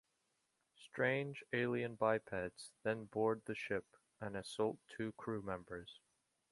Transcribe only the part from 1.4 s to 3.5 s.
alien bipeds then board